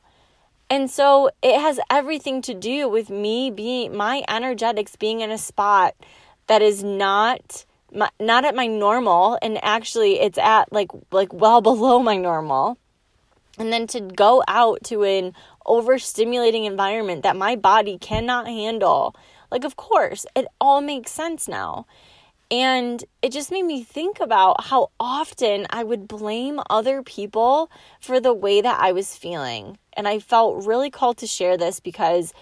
And 0.70 0.88
so 0.88 1.28
it 1.42 1.60
has 1.60 1.80
everything 1.90 2.40
to 2.42 2.54
do 2.54 2.88
with 2.88 3.10
me 3.10 3.50
being, 3.50 3.96
my 3.96 4.22
energetics 4.28 4.94
being 4.94 5.20
in 5.20 5.32
a 5.32 5.36
spot 5.36 5.96
that 6.52 6.60
is 6.60 6.84
not. 6.84 7.64
My, 7.94 8.08
not 8.18 8.46
at 8.46 8.54
my 8.54 8.66
normal 8.66 9.38
and 9.42 9.62
actually 9.62 10.18
it's 10.18 10.38
at 10.38 10.72
like 10.72 10.90
like 11.10 11.30
well 11.34 11.60
below 11.60 11.98
my 11.98 12.16
normal 12.16 12.78
and 13.58 13.70
then 13.70 13.86
to 13.88 14.00
go 14.00 14.42
out 14.48 14.82
to 14.84 15.02
an 15.04 15.34
overstimulating 15.66 16.64
environment 16.64 17.22
that 17.22 17.36
my 17.36 17.54
body 17.54 17.98
cannot 17.98 18.46
handle 18.46 19.14
like 19.50 19.64
of 19.64 19.76
course 19.76 20.24
it 20.34 20.46
all 20.58 20.80
makes 20.80 21.10
sense 21.10 21.46
now 21.46 21.84
And 22.52 23.02
it 23.22 23.32
just 23.32 23.50
made 23.50 23.64
me 23.64 23.82
think 23.82 24.20
about 24.20 24.64
how 24.64 24.90
often 25.00 25.66
I 25.70 25.82
would 25.84 26.06
blame 26.06 26.60
other 26.68 27.02
people 27.02 27.70
for 27.98 28.20
the 28.20 28.34
way 28.34 28.60
that 28.60 28.78
I 28.78 28.92
was 28.92 29.16
feeling. 29.16 29.78
And 29.94 30.06
I 30.06 30.18
felt 30.18 30.66
really 30.66 30.90
called 30.90 31.16
to 31.18 31.26
share 31.26 31.56
this 31.56 31.80
because 31.80 32.34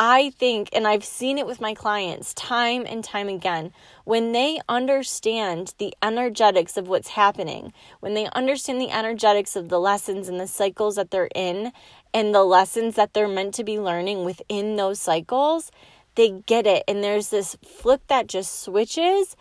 I 0.00 0.30
think, 0.30 0.68
and 0.72 0.86
I've 0.86 1.04
seen 1.04 1.38
it 1.38 1.46
with 1.46 1.60
my 1.60 1.74
clients 1.74 2.32
time 2.32 2.86
and 2.86 3.02
time 3.02 3.28
again, 3.28 3.72
when 4.04 4.30
they 4.30 4.60
understand 4.68 5.74
the 5.78 5.92
energetics 6.00 6.76
of 6.76 6.86
what's 6.86 7.08
happening, 7.08 7.72
when 7.98 8.14
they 8.14 8.28
understand 8.32 8.80
the 8.80 8.90
energetics 8.90 9.56
of 9.56 9.68
the 9.68 9.80
lessons 9.80 10.28
and 10.28 10.38
the 10.38 10.46
cycles 10.46 10.94
that 10.94 11.10
they're 11.10 11.30
in, 11.34 11.72
and 12.14 12.32
the 12.32 12.44
lessons 12.44 12.94
that 12.94 13.12
they're 13.12 13.26
meant 13.26 13.54
to 13.54 13.64
be 13.64 13.80
learning 13.80 14.24
within 14.24 14.76
those 14.76 15.00
cycles, 15.00 15.72
they 16.14 16.30
get 16.46 16.64
it. 16.64 16.84
And 16.86 17.02
there's 17.02 17.30
this 17.30 17.56
flip 17.64 18.02
that 18.06 18.28
just 18.28 18.62
switches, 18.62 19.34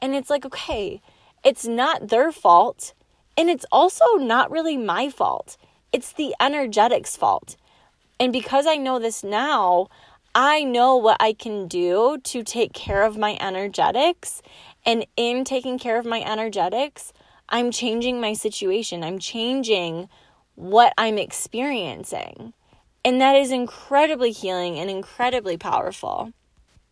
and 0.00 0.14
it's 0.14 0.30
like, 0.30 0.46
okay, 0.46 1.02
it's 1.44 1.66
not 1.66 2.08
their 2.08 2.30
fault, 2.30 2.94
and 3.36 3.50
it's 3.50 3.66
also 3.72 4.04
not 4.14 4.48
really 4.48 4.76
my 4.76 5.10
fault. 5.10 5.56
It's 5.92 6.12
the 6.12 6.36
energetics 6.40 7.16
fault. 7.16 7.56
And 8.18 8.32
because 8.32 8.66
I 8.66 8.76
know 8.76 8.98
this 8.98 9.24
now, 9.24 9.88
I 10.34 10.64
know 10.64 10.96
what 10.96 11.16
I 11.20 11.32
can 11.32 11.68
do 11.68 12.18
to 12.24 12.42
take 12.42 12.72
care 12.72 13.02
of 13.02 13.16
my 13.16 13.36
energetics. 13.40 14.42
And 14.84 15.06
in 15.16 15.44
taking 15.44 15.78
care 15.78 15.98
of 15.98 16.04
my 16.04 16.20
energetics, 16.22 17.12
I'm 17.48 17.70
changing 17.70 18.20
my 18.20 18.32
situation. 18.32 19.04
I'm 19.04 19.18
changing 19.18 20.08
what 20.54 20.92
I'm 20.96 21.18
experiencing. 21.18 22.52
And 23.04 23.20
that 23.20 23.36
is 23.36 23.50
incredibly 23.50 24.32
healing 24.32 24.78
and 24.78 24.88
incredibly 24.88 25.56
powerful. 25.56 26.32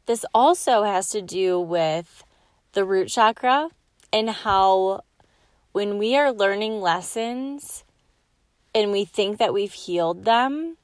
This 0.07 0.25
also 0.35 0.83
has 0.83 1.09
to 1.11 1.23
do 1.23 1.59
with 1.59 2.25
the 2.73 2.85
root 2.85 3.09
chakra 3.09 3.71
and 4.13 4.29
how 4.31 5.03
when 5.73 5.97
we 5.99 6.17
are 6.17 6.33
learning 6.33 6.81
lessons 6.81 7.85
and 8.75 8.93
we 8.93 9.05
think 9.05 9.39
that 9.39 9.55
we've 9.55 9.73
healed 9.73 10.25
them, 10.25 10.77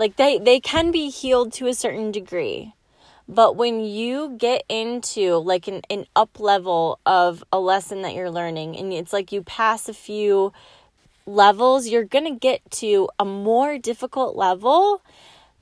like 0.00 0.16
they 0.16 0.38
they 0.38 0.58
can 0.58 0.90
be 0.90 1.10
healed 1.10 1.52
to 1.52 1.66
a 1.66 1.74
certain 1.74 2.10
degree. 2.10 2.72
But 3.28 3.54
when 3.54 3.84
you 3.84 4.34
get 4.38 4.64
into 4.68 5.36
like 5.36 5.68
an, 5.68 5.82
an 5.90 6.06
up 6.16 6.40
level 6.40 6.98
of 7.04 7.44
a 7.52 7.60
lesson 7.60 8.00
that 8.02 8.14
you're 8.14 8.30
learning, 8.30 8.76
and 8.76 8.92
it's 8.94 9.12
like 9.12 9.30
you 9.30 9.42
pass 9.42 9.88
a 9.88 9.94
few 9.94 10.52
levels, 11.26 11.86
you're 11.86 12.06
to 12.06 12.30
get 12.30 12.68
to 12.70 13.10
a 13.20 13.26
more 13.26 13.76
difficult 13.78 14.36
level 14.36 15.02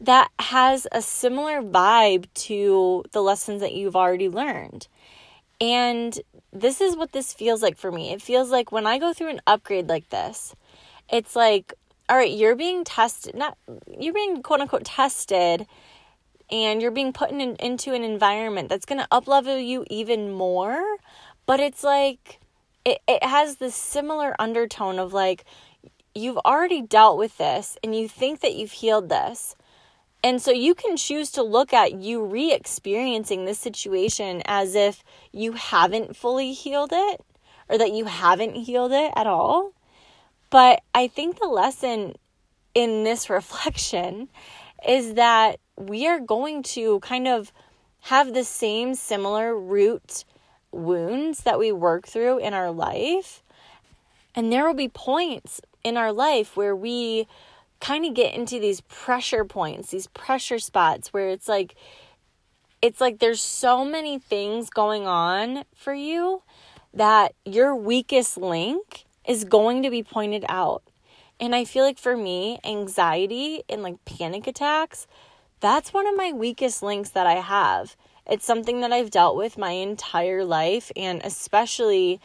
that 0.00 0.30
has 0.38 0.86
a 0.92 1.02
similar 1.02 1.60
vibe 1.60 2.26
to 2.34 3.04
the 3.10 3.20
lessons 3.20 3.60
that 3.60 3.74
you've 3.74 3.96
already 3.96 4.28
learned. 4.28 4.86
And 5.60 6.18
this 6.52 6.80
is 6.80 6.96
what 6.96 7.10
this 7.10 7.32
feels 7.32 7.60
like 7.60 7.76
for 7.76 7.90
me. 7.90 8.12
It 8.12 8.22
feels 8.22 8.50
like 8.50 8.70
when 8.70 8.86
I 8.86 8.98
go 8.98 9.12
through 9.12 9.30
an 9.30 9.40
upgrade 9.48 9.88
like 9.88 10.08
this, 10.10 10.54
it's 11.10 11.34
like 11.34 11.74
all 12.08 12.16
right, 12.16 12.32
you're 12.32 12.56
being 12.56 12.84
tested, 12.84 13.34
not 13.34 13.58
you're 13.98 14.14
being 14.14 14.42
quote 14.42 14.60
unquote 14.60 14.84
tested, 14.84 15.66
and 16.50 16.80
you're 16.80 16.90
being 16.90 17.12
put 17.12 17.30
in, 17.30 17.40
into 17.56 17.92
an 17.92 18.02
environment 18.02 18.68
that's 18.68 18.86
going 18.86 19.00
to 19.00 19.08
uplevel 19.08 19.64
you 19.64 19.84
even 19.90 20.32
more. 20.32 20.96
But 21.46 21.60
it's 21.60 21.84
like, 21.84 22.40
it, 22.84 22.98
it 23.06 23.22
has 23.22 23.56
this 23.56 23.74
similar 23.74 24.34
undertone 24.38 24.98
of 24.98 25.12
like, 25.12 25.44
you've 26.14 26.38
already 26.38 26.82
dealt 26.82 27.18
with 27.18 27.36
this 27.38 27.76
and 27.84 27.94
you 27.94 28.08
think 28.08 28.40
that 28.40 28.54
you've 28.54 28.72
healed 28.72 29.08
this. 29.08 29.54
And 30.24 30.42
so 30.42 30.50
you 30.50 30.74
can 30.74 30.96
choose 30.96 31.30
to 31.32 31.42
look 31.42 31.72
at 31.72 31.94
you 31.94 32.24
re 32.24 32.52
experiencing 32.52 33.44
this 33.44 33.58
situation 33.58 34.42
as 34.46 34.74
if 34.74 35.04
you 35.32 35.52
haven't 35.52 36.16
fully 36.16 36.52
healed 36.52 36.90
it 36.92 37.20
or 37.68 37.78
that 37.78 37.92
you 37.92 38.06
haven't 38.06 38.54
healed 38.54 38.92
it 38.92 39.12
at 39.14 39.26
all. 39.26 39.72
But 40.50 40.82
I 40.94 41.08
think 41.08 41.38
the 41.38 41.48
lesson 41.48 42.14
in 42.74 43.04
this 43.04 43.28
reflection 43.30 44.28
is 44.86 45.14
that 45.14 45.60
we 45.76 46.06
are 46.06 46.20
going 46.20 46.62
to 46.62 47.00
kind 47.00 47.28
of 47.28 47.52
have 48.02 48.32
the 48.32 48.44
same 48.44 48.94
similar 48.94 49.56
root 49.56 50.24
wounds 50.70 51.42
that 51.42 51.58
we 51.58 51.72
work 51.72 52.06
through 52.06 52.38
in 52.38 52.54
our 52.54 52.70
life. 52.70 53.42
And 54.34 54.52
there 54.52 54.66
will 54.66 54.74
be 54.74 54.88
points 54.88 55.60
in 55.82 55.96
our 55.96 56.12
life 56.12 56.56
where 56.56 56.76
we 56.76 57.26
kind 57.80 58.04
of 58.04 58.14
get 58.14 58.34
into 58.34 58.58
these 58.58 58.80
pressure 58.82 59.44
points, 59.44 59.90
these 59.90 60.06
pressure 60.08 60.58
spots 60.58 61.12
where 61.12 61.28
it's 61.28 61.48
like, 61.48 61.74
it's 62.80 63.00
like 63.00 63.18
there's 63.18 63.40
so 63.40 63.84
many 63.84 64.18
things 64.18 64.70
going 64.70 65.06
on 65.06 65.64
for 65.74 65.94
you 65.94 66.42
that 66.94 67.34
your 67.44 67.74
weakest 67.74 68.36
link 68.36 69.06
is 69.28 69.44
going 69.44 69.84
to 69.84 69.90
be 69.90 70.02
pointed 70.02 70.44
out. 70.48 70.82
And 71.38 71.54
I 71.54 71.64
feel 71.64 71.84
like 71.84 71.98
for 71.98 72.16
me, 72.16 72.58
anxiety 72.64 73.62
and 73.68 73.82
like 73.82 74.04
panic 74.04 74.48
attacks, 74.48 75.06
that's 75.60 75.92
one 75.92 76.08
of 76.08 76.16
my 76.16 76.32
weakest 76.32 76.82
links 76.82 77.10
that 77.10 77.26
I 77.26 77.34
have. 77.34 77.96
It's 78.26 78.44
something 78.44 78.80
that 78.80 78.92
I've 78.92 79.10
dealt 79.10 79.36
with 79.36 79.56
my 79.56 79.70
entire 79.70 80.44
life, 80.44 80.90
and 80.96 81.22
especially 81.24 82.20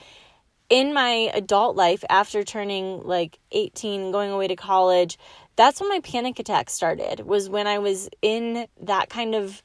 in 0.69 0.93
my 0.93 1.31
adult 1.33 1.75
life 1.75 2.03
after 2.10 2.43
turning 2.43 3.03
like 3.03 3.38
18, 3.51 4.12
going 4.12 4.31
away 4.31 4.48
to 4.48 4.55
college. 4.55 5.17
That's 5.55 5.79
when 5.79 5.89
my 5.89 6.00
panic 6.00 6.39
attack 6.39 6.69
started, 6.69 7.22
was 7.22 7.50
when 7.50 7.67
I 7.67 7.79
was 7.79 8.10
in 8.22 8.65
that 8.81 9.10
kind 9.10 9.36
of 9.36 9.62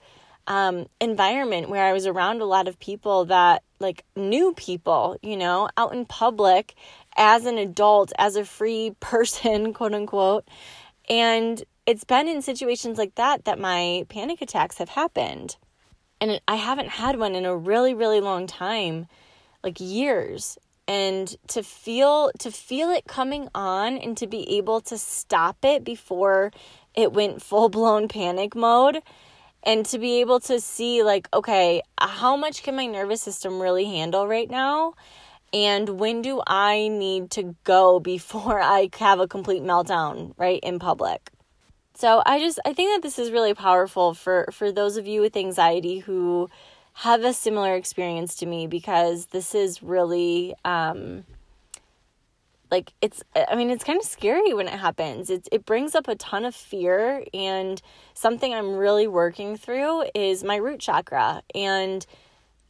um, 0.47 0.87
environment 1.01 1.69
where 1.69 1.85
I 1.85 1.93
was 1.93 2.07
around 2.07 2.41
a 2.41 2.47
lot 2.47 2.69
of 2.69 2.79
people 2.79 3.27
that 3.27 3.63
like 3.81 4.05
new 4.17 4.55
people, 4.55 5.17
you 5.23 5.37
know, 5.37 5.69
out 5.77 5.95
in 5.95 6.05
public 6.05 6.75
as 7.19 7.45
an 7.45 7.59
adult, 7.59 8.13
as 8.19 8.37
a 8.37 8.45
free 8.45 8.95
person, 9.01 9.75
quote 9.75 9.93
unquote. 9.93 10.49
And 11.11 11.63
it's 11.85 12.05
been 12.05 12.29
in 12.29 12.43
situations 12.43 12.97
like 12.97 13.17
that 13.17 13.45
that 13.45 13.59
my 13.59 14.07
panic 14.09 14.41
attacks 14.41 14.79
have 14.79 14.91
happened. 14.91 15.57
And 16.21 16.41
I 16.49 16.57
haven't 16.57 16.91
had 16.91 17.19
one 17.19 17.35
in 17.35 17.45
a 17.45 17.57
really, 17.57 17.95
really 17.95 18.21
long 18.21 18.47
time, 18.47 19.07
like 19.63 19.79
years. 19.81 20.59
And 20.87 21.35
to 21.49 21.63
feel 21.63 22.31
to 22.39 22.51
feel 22.51 22.89
it 22.91 23.05
coming 23.07 23.49
on 23.55 23.99
and 23.99 24.17
to 24.17 24.27
be 24.27 24.57
able 24.57 24.81
to 24.83 24.97
stop 24.97 25.59
it 25.63 25.85
before 25.85 26.51
it 26.95 27.13
went 27.13 27.43
full-blown 27.49 28.09
panic 28.09 28.55
mode 28.55 29.03
and 29.63 29.85
to 29.87 29.99
be 29.99 30.21
able 30.21 30.41
to 30.41 30.61
see 30.61 31.03
like 31.03 31.29
okay, 31.35 31.83
how 32.01 32.37
much 32.37 32.63
can 32.63 32.75
my 32.75 32.87
nervous 32.87 33.21
system 33.21 33.61
really 33.61 33.85
handle 33.85 34.27
right 34.27 34.51
now? 34.51 34.95
And 35.53 36.01
when 36.01 36.23
do 36.23 36.43
I 36.47 36.89
need 36.89 37.31
to 37.33 37.55
go 37.65 38.01
before 38.15 38.61
I 38.61 38.91
have 38.99 39.21
a 39.21 39.29
complete 39.29 39.63
meltdown, 39.63 40.35
right, 40.37 40.61
in 40.63 40.79
public? 40.79 41.31
So 41.95 42.23
I 42.25 42.39
just 42.39 42.61
I 42.65 42.73
think 42.73 42.95
that 42.95 43.03
this 43.03 43.19
is 43.19 43.33
really 43.33 43.55
powerful 43.55 44.15
for 44.15 44.49
for 44.53 44.71
those 44.71 44.97
of 44.97 45.07
you 45.07 45.21
with 45.21 45.37
anxiety 45.37 45.99
who 45.99 46.49
have 46.95 47.25
a 47.25 47.33
similar 47.33 47.75
experience 47.75 48.35
to 48.37 48.47
me 48.47 48.67
because 48.67 49.27
this 49.27 49.55
is 49.55 49.83
really 49.83 50.55
um 50.65 51.25
like 52.71 52.93
it's 53.01 53.23
i 53.49 53.55
mean 53.55 53.71
it's 53.71 53.85
kind 53.85 53.99
of 53.99 54.05
scary 54.05 54.53
when 54.53 54.67
it 54.67 54.79
happens 54.79 55.31
it, 55.31 55.49
it 55.53 55.65
brings 55.65 55.95
up 55.95 56.09
a 56.09 56.15
ton 56.17 56.45
of 56.45 56.55
fear 56.55 57.25
and 57.33 57.81
something 58.15 58.53
i'm 58.53 58.77
really 58.77 59.07
working 59.07 59.57
through 59.57 60.05
is 60.15 60.43
my 60.43 60.57
root 60.57 60.81
chakra 60.81 61.43
and 61.55 62.07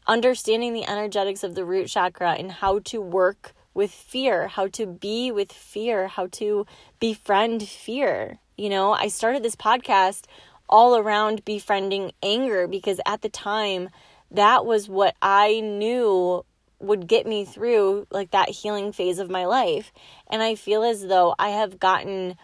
understanding 0.09 0.73
the 0.73 0.89
energetics 0.89 1.45
of 1.45 1.55
the 1.55 1.65
root 1.65 1.87
chakra 1.87 2.33
and 2.33 2.51
how 2.51 2.81
to 2.81 3.01
work 3.01 3.53
with 3.75 3.93
fear, 3.93 4.49
how 4.49 4.67
to 4.67 4.87
be 4.87 5.31
with 5.31 5.53
fear, 5.53 6.09
how 6.09 6.27
to 6.27 6.67
befriend 6.99 7.63
fear. 7.63 8.39
You 8.57 8.71
know, 8.71 8.93
I 8.93 9.07
started 9.09 9.43
this 9.43 9.55
podcast 9.55 10.25
all 10.69 10.97
around 10.97 11.45
befriending 11.45 12.13
anger 12.23 12.67
because 12.67 13.01
at 13.07 13.23
the 13.23 13.29
time 13.29 13.91
that 14.31 14.67
was 14.67 14.89
what 14.89 15.15
I 15.23 15.61
knew 15.61 16.45
would 16.81 17.07
get 17.07 17.27
me 17.27 17.45
through 17.45 18.07
like 18.11 18.31
that 18.31 18.49
healing 18.49 18.93
phase 18.93 19.19
of 19.19 19.31
my 19.31 19.45
life. 19.47 19.93
And 20.29 20.43
I 20.43 20.55
feel 20.55 20.83
as 20.83 21.07
though 21.07 21.35
I 21.39 21.51
have 21.51 21.79
gotten 21.79 22.37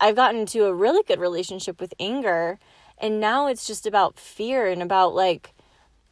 I've 0.00 0.16
gotten 0.16 0.46
to 0.46 0.66
a 0.66 0.74
really 0.74 1.02
good 1.02 1.18
relationship 1.18 1.80
with 1.80 1.94
anger 1.98 2.58
and 2.98 3.20
now 3.20 3.48
it's 3.48 3.66
just 3.66 3.86
about 3.86 4.18
fear 4.18 4.68
and 4.68 4.80
about 4.80 5.14
like 5.14 5.54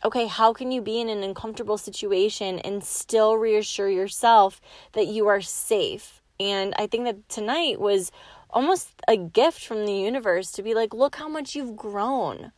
okay, 0.05 0.27
how 0.27 0.53
can 0.53 0.71
you 0.71 0.81
be 0.81 1.01
in 1.01 1.09
an 1.09 1.23
uncomfortable 1.23 1.79
situation 1.79 2.59
and 2.61 2.83
still 2.83 3.37
reassure 3.37 3.89
yourself 3.89 4.61
that 4.93 5.07
you 5.07 5.27
are 5.27 5.41
safe? 5.41 6.23
And 6.39 6.75
I 6.79 6.87
think 6.87 7.05
that 7.05 7.29
tonight 7.29 7.81
was 7.81 8.11
almost 8.49 8.89
a 9.07 9.17
gift 9.17 9.65
from 9.65 9.87
the 9.87 9.93
universe 9.93 10.51
to 10.53 10.63
be 10.63 10.75
like, 10.75 10.95
look 10.95 11.17
how 11.17 11.29
much 11.29 11.55
you've 11.55 11.77
grown. 11.77 12.53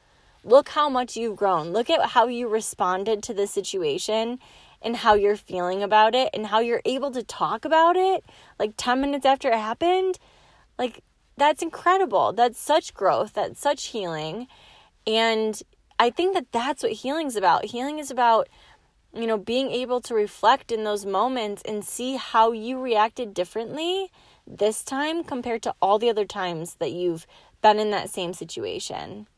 Look 0.44 0.70
how 0.70 0.88
much 0.88 1.16
you've 1.16 1.36
grown. 1.36 1.72
Look 1.72 1.90
at 1.90 2.10
how 2.10 2.26
you 2.26 2.48
responded 2.48 3.22
to 3.24 3.34
the 3.34 3.46
situation 3.46 4.38
and 4.80 4.96
how 4.96 5.14
you're 5.14 5.36
feeling 5.36 5.82
about 5.82 6.14
it 6.14 6.30
and 6.34 6.46
how 6.46 6.60
you're 6.60 6.82
able 6.84 7.10
to 7.12 7.22
talk 7.22 7.64
about 7.64 7.96
it 7.96 8.24
like 8.58 8.74
10 8.76 9.00
minutes 9.00 9.26
after 9.26 9.48
it 9.48 9.54
happened. 9.54 10.18
Like, 10.78 11.02
that's 11.36 11.62
incredible. 11.62 12.32
That's 12.32 12.58
such 12.58 12.94
growth. 12.94 13.32
That's 13.34 13.60
such 13.60 13.86
healing. 13.86 14.48
And 15.06 15.60
I 16.02 16.10
think 16.10 16.34
that 16.34 16.50
that's 16.50 16.82
what 16.82 16.90
healing's 16.90 17.36
about. 17.36 17.66
Healing 17.66 18.00
is 18.00 18.10
about 18.10 18.48
you 19.14 19.24
know, 19.24 19.38
being 19.38 19.70
able 19.70 20.00
to 20.00 20.14
reflect 20.14 20.72
in 20.72 20.82
those 20.82 21.06
moments 21.06 21.62
and 21.64 21.84
see 21.84 22.16
how 22.16 22.50
you 22.50 22.80
reacted 22.80 23.34
differently 23.34 24.10
this 24.44 24.82
time 24.82 25.22
compared 25.22 25.62
to 25.62 25.74
all 25.80 26.00
the 26.00 26.10
other 26.10 26.24
times 26.24 26.74
that 26.80 26.90
you've 26.90 27.24
been 27.60 27.78
in 27.78 27.92
that 27.92 28.10
same 28.10 28.32
situation. 28.32 29.28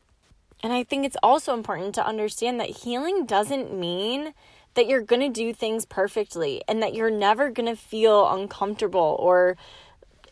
And 0.63 0.73
I 0.73 0.83
think 0.83 1.05
it's 1.05 1.17
also 1.21 1.53
important 1.53 1.93
to 1.95 2.07
understand 2.07 2.59
that 2.59 2.77
healing 2.77 3.27
doesn't 3.27 3.77
mean 3.77 4.33
that 4.73 4.87
you're 4.87 5.01
going 5.01 5.21
to 5.21 5.29
do 5.29 5.53
things 5.53 5.85
perfectly 5.85 6.63
and 6.67 6.81
that 6.81 6.95
you're 6.95 7.11
never 7.11 7.51
going 7.51 7.69
to 7.69 7.79
feel 7.79 8.27
uncomfortable 8.33 9.17
or 9.19 9.55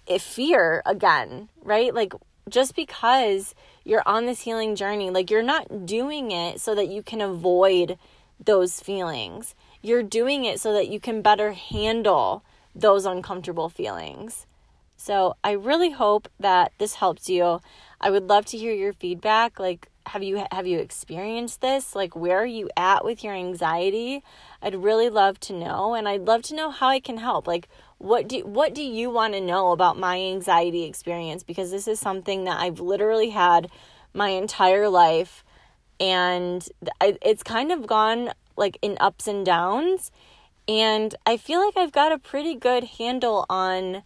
eh, 0.08 0.18
fear 0.18 0.82
again, 0.88 1.50
right? 1.62 1.94
Like 1.94 2.14
just 2.50 2.76
because 2.76 3.56
you're 3.84 4.08
on 4.08 4.26
this 4.26 4.42
healing 4.42 4.76
journey, 4.76 5.10
like 5.10 5.30
you're 5.30 5.44
not 5.44 5.86
doing 5.86 6.32
it 6.32 6.60
so 6.60 6.76
that 6.76 6.88
you 6.88 7.02
can 7.04 7.22
avoid 7.22 7.98
those 8.44 8.80
feelings. 8.80 9.56
You're 9.82 10.04
doing 10.04 10.46
it 10.46 10.60
so 10.60 10.74
that 10.74 10.88
you 10.88 11.00
can 11.00 11.22
better 11.22 11.54
handle 11.54 12.44
those 12.76 13.06
uncomfortable 13.06 13.70
feelings. 13.70 14.46
So, 14.96 15.36
I 15.44 15.52
really 15.52 15.90
hope 15.90 16.30
that 16.40 16.72
this 16.78 16.96
helps 16.96 17.28
you. 17.28 17.60
I 18.00 18.10
would 18.10 18.30
love 18.30 18.46
to 18.48 18.58
hear 18.58 18.74
your 18.74 18.94
feedback. 18.94 19.60
Like, 19.60 19.90
have 20.06 20.24
you 20.24 20.46
have 20.52 20.68
you 20.68 20.80
experienced 20.80 21.62
this? 21.62 21.96
Like, 21.96 22.16
where 22.16 22.38
are 22.38 22.46
you 22.46 22.70
at 22.78 23.04
with 23.04 23.24
your 23.24 23.34
anxiety? 23.34 24.24
I'd 24.64 24.76
really 24.76 25.10
love 25.10 25.40
to 25.42 25.54
know, 25.54 25.94
and 25.94 26.08
I'd 26.08 26.26
love 26.26 26.42
to 26.44 26.56
know 26.56 26.72
how 26.72 26.88
I 26.88 27.00
can 27.00 27.18
help. 27.18 27.46
Like, 27.48 27.68
what 27.98 28.28
do 28.28 28.40
what 28.46 28.74
do 28.74 28.82
you 28.82 29.10
want 29.10 29.34
to 29.34 29.42
know 29.42 29.72
about 29.72 30.00
my 30.00 30.20
anxiety 30.20 30.84
experience? 30.86 31.44
Because 31.44 31.70
this 31.70 31.88
is 31.88 32.00
something 32.00 32.46
that 32.46 32.60
I've 32.60 32.80
literally 32.80 33.30
had 33.32 33.70
my 34.14 34.30
entire 34.30 34.90
life 34.90 35.44
and 36.00 36.68
it's 37.02 37.44
kind 37.44 37.72
of 37.72 37.88
gone 37.88 38.32
like 38.58 38.78
in 38.82 38.98
ups 39.00 39.28
and 39.28 39.46
downs 39.46 40.12
and 40.68 41.16
i 41.26 41.38
feel 41.38 41.64
like 41.64 41.76
i've 41.78 41.92
got 41.92 42.12
a 42.12 42.18
pretty 42.18 42.56
good 42.56 42.84
handle 42.84 43.46
on 43.50 44.04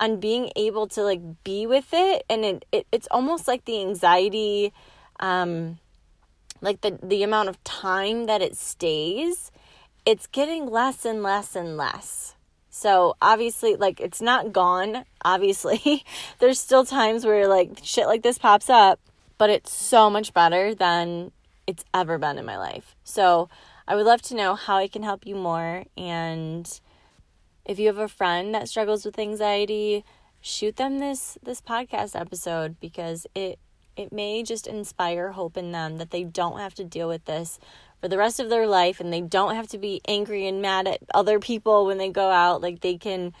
on 0.00 0.20
being 0.20 0.50
able 0.56 0.86
to 0.86 1.02
like 1.02 1.20
be 1.44 1.66
with 1.66 1.88
it 1.92 2.24
and 2.30 2.44
it, 2.44 2.64
it 2.70 2.86
it's 2.92 3.08
almost 3.10 3.48
like 3.48 3.64
the 3.64 3.80
anxiety 3.80 4.72
um 5.20 5.78
like 6.60 6.80
the 6.80 6.98
the 7.02 7.22
amount 7.22 7.48
of 7.48 7.62
time 7.64 8.26
that 8.26 8.40
it 8.40 8.56
stays 8.56 9.50
it's 10.08 10.26
getting 10.26 10.66
less 10.66 11.04
and 11.04 11.22
less 11.22 11.54
and 11.54 11.76
less 11.76 12.34
so 12.70 13.14
obviously 13.20 13.76
like 13.76 14.00
it's 14.00 14.20
not 14.20 14.52
gone 14.52 15.04
obviously 15.24 16.04
there's 16.38 16.58
still 16.58 16.84
times 16.84 17.24
where 17.24 17.46
like 17.46 17.80
shit 17.82 18.06
like 18.06 18.22
this 18.22 18.38
pops 18.38 18.70
up 18.70 19.00
but 19.38 19.50
it's 19.50 19.72
so 19.72 20.10
much 20.10 20.34
better 20.34 20.74
than 20.74 21.30
it's 21.68 21.84
ever 21.94 22.18
been 22.18 22.38
in 22.38 22.46
my 22.46 22.58
life. 22.58 22.96
So 23.04 23.48
I 23.86 23.94
would 23.94 24.06
love 24.06 24.22
to 24.22 24.34
know 24.34 24.54
how 24.54 24.76
I 24.76 24.88
can 24.88 25.02
help 25.02 25.26
you 25.26 25.36
more. 25.36 25.84
And 25.96 26.80
if 27.64 27.78
you 27.78 27.86
have 27.86 27.98
a 27.98 28.08
friend 28.08 28.54
that 28.54 28.68
struggles 28.68 29.04
with 29.04 29.18
anxiety, 29.18 30.04
shoot 30.40 30.76
them 30.76 30.98
this 30.98 31.38
this 31.42 31.60
podcast 31.60 32.18
episode 32.18 32.80
because 32.80 33.26
it 33.34 33.58
it 33.96 34.12
may 34.12 34.42
just 34.42 34.66
inspire 34.66 35.32
hope 35.32 35.56
in 35.56 35.72
them 35.72 35.98
that 35.98 36.10
they 36.10 36.24
don't 36.24 36.58
have 36.58 36.74
to 36.74 36.84
deal 36.84 37.08
with 37.08 37.24
this 37.26 37.58
for 38.00 38.08
the 38.08 38.18
rest 38.18 38.40
of 38.40 38.50
their 38.50 38.66
life 38.66 39.00
and 39.00 39.12
they 39.12 39.20
don't 39.20 39.54
have 39.54 39.68
to 39.68 39.78
be 39.78 40.00
angry 40.06 40.46
and 40.46 40.62
mad 40.62 40.86
at 40.86 41.00
other 41.14 41.38
people 41.38 41.86
when 41.86 41.98
they 41.98 42.10
go 42.10 42.30
out 42.30 42.60
like 42.60 42.80
they 42.80 42.96
can 42.96 43.32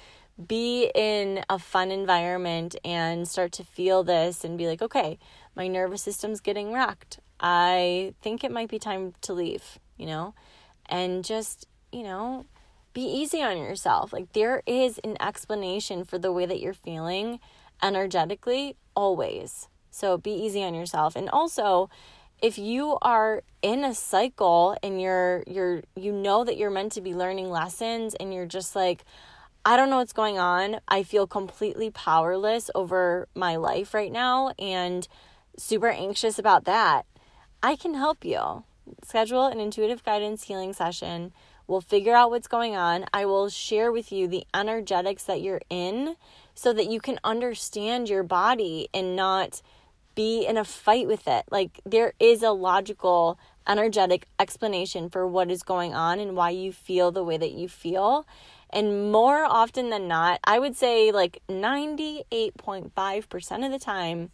be 0.46 0.90
in 0.94 1.44
a 1.50 1.58
fun 1.58 1.90
environment 1.90 2.76
and 2.84 3.26
start 3.26 3.50
to 3.52 3.64
feel 3.64 4.04
this 4.04 4.44
and 4.44 4.56
be 4.58 4.66
like 4.66 4.82
okay 4.82 5.18
my 5.58 5.66
nervous 5.66 6.00
system's 6.00 6.40
getting 6.40 6.72
rocked. 6.72 7.18
I 7.40 8.14
think 8.22 8.44
it 8.44 8.52
might 8.52 8.68
be 8.68 8.78
time 8.78 9.12
to 9.22 9.32
leave, 9.32 9.78
you 9.98 10.06
know? 10.06 10.34
And 10.86 11.24
just, 11.24 11.66
you 11.92 12.04
know, 12.04 12.46
be 12.94 13.02
easy 13.02 13.42
on 13.42 13.58
yourself. 13.58 14.12
Like, 14.12 14.32
there 14.32 14.62
is 14.66 14.98
an 15.02 15.20
explanation 15.20 16.04
for 16.04 16.16
the 16.16 16.32
way 16.32 16.46
that 16.46 16.60
you're 16.60 16.72
feeling 16.72 17.40
energetically, 17.82 18.76
always. 18.94 19.68
So, 19.90 20.16
be 20.16 20.30
easy 20.30 20.62
on 20.62 20.74
yourself. 20.74 21.16
And 21.16 21.28
also, 21.28 21.90
if 22.40 22.58
you 22.58 22.98
are 23.02 23.42
in 23.62 23.84
a 23.84 23.94
cycle 23.94 24.76
and 24.82 25.00
you're 25.00 25.42
you're 25.46 25.82
you 25.96 26.12
know 26.12 26.44
that 26.44 26.56
you're 26.56 26.70
meant 26.70 26.92
to 26.92 27.00
be 27.00 27.14
learning 27.14 27.50
lessons 27.50 28.14
and 28.14 28.32
you're 28.32 28.46
just 28.46 28.76
like 28.76 29.04
I 29.64 29.76
don't 29.76 29.90
know 29.90 29.98
what's 29.98 30.12
going 30.12 30.38
on. 30.38 30.80
I 30.88 31.02
feel 31.02 31.26
completely 31.26 31.90
powerless 31.90 32.70
over 32.74 33.28
my 33.34 33.56
life 33.56 33.92
right 33.92 34.12
now 34.12 34.52
and 34.58 35.06
super 35.58 35.88
anxious 35.88 36.38
about 36.38 36.64
that, 36.64 37.04
I 37.62 37.76
can 37.76 37.94
help 37.94 38.24
you. 38.24 38.64
Schedule 39.04 39.46
an 39.46 39.60
intuitive 39.60 40.04
guidance 40.04 40.44
healing 40.44 40.72
session. 40.72 41.32
We'll 41.66 41.82
figure 41.82 42.14
out 42.14 42.30
what's 42.30 42.48
going 42.48 42.76
on. 42.76 43.04
I 43.12 43.26
will 43.26 43.50
share 43.50 43.92
with 43.92 44.10
you 44.10 44.26
the 44.26 44.46
energetics 44.54 45.24
that 45.24 45.42
you're 45.42 45.60
in 45.68 46.16
so 46.54 46.72
that 46.72 46.88
you 46.88 46.98
can 47.00 47.18
understand 47.22 48.08
your 48.08 48.22
body 48.22 48.88
and 48.94 49.14
not 49.14 49.60
be 50.18 50.44
in 50.44 50.56
a 50.56 50.64
fight 50.64 51.06
with 51.06 51.28
it. 51.28 51.44
Like, 51.48 51.80
there 51.86 52.12
is 52.18 52.42
a 52.42 52.50
logical, 52.50 53.38
energetic 53.68 54.26
explanation 54.40 55.10
for 55.10 55.24
what 55.24 55.48
is 55.48 55.62
going 55.62 55.94
on 55.94 56.18
and 56.18 56.34
why 56.34 56.50
you 56.50 56.72
feel 56.72 57.12
the 57.12 57.22
way 57.22 57.36
that 57.36 57.52
you 57.52 57.68
feel. 57.68 58.26
And 58.70 59.12
more 59.12 59.44
often 59.44 59.90
than 59.90 60.08
not, 60.08 60.40
I 60.42 60.58
would 60.58 60.74
say 60.74 61.12
like 61.12 61.40
98.5% 61.48 63.64
of 63.64 63.70
the 63.70 63.78
time, 63.78 64.32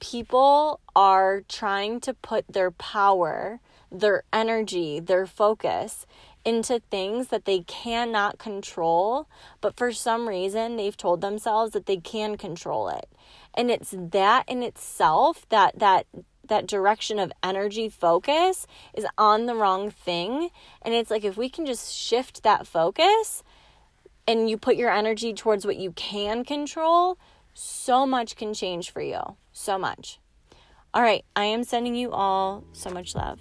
people 0.00 0.80
are 0.96 1.42
trying 1.48 2.00
to 2.00 2.12
put 2.12 2.44
their 2.48 2.72
power, 2.72 3.60
their 3.92 4.24
energy, 4.32 4.98
their 4.98 5.26
focus 5.26 6.08
into 6.44 6.80
things 6.90 7.28
that 7.28 7.44
they 7.44 7.60
cannot 7.60 8.38
control, 8.38 9.28
but 9.60 9.76
for 9.76 9.92
some 9.92 10.28
reason 10.28 10.74
they've 10.76 10.96
told 10.96 11.20
themselves 11.20 11.70
that 11.72 11.86
they 11.86 11.98
can 11.98 12.36
control 12.36 12.88
it. 12.88 13.08
And 13.56 13.70
it's 13.70 13.94
that 13.96 14.48
in 14.48 14.62
itself 14.62 15.46
that 15.48 15.78
that 15.78 16.06
that 16.48 16.66
direction 16.66 17.18
of 17.18 17.32
energy 17.42 17.88
focus 17.88 18.66
is 18.92 19.06
on 19.16 19.46
the 19.46 19.54
wrong 19.54 19.90
thing. 19.90 20.50
And 20.82 20.94
it's 20.94 21.10
like 21.10 21.24
if 21.24 21.36
we 21.36 21.48
can 21.48 21.64
just 21.66 21.94
shift 21.94 22.42
that 22.42 22.66
focus 22.66 23.42
and 24.26 24.48
you 24.48 24.58
put 24.58 24.76
your 24.76 24.90
energy 24.90 25.32
towards 25.32 25.64
what 25.64 25.76
you 25.76 25.92
can 25.92 26.44
control, 26.44 27.18
so 27.54 28.06
much 28.06 28.36
can 28.36 28.52
change 28.52 28.90
for 28.90 29.00
you. 29.00 29.36
So 29.52 29.78
much. 29.78 30.18
All 30.92 31.02
right, 31.02 31.24
I 31.34 31.44
am 31.46 31.64
sending 31.64 31.94
you 31.94 32.12
all 32.12 32.64
so 32.72 32.90
much 32.90 33.14
love. 33.14 33.40